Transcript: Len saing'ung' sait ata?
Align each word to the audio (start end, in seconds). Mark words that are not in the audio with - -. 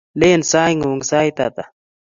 Len 0.19 0.41
saing'ung' 0.51 1.03
sait 1.09 1.37
ata? 1.47 1.63